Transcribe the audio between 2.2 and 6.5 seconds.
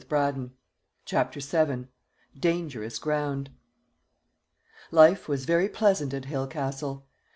DANGEROUS GROUND. Life was very pleasant at Hale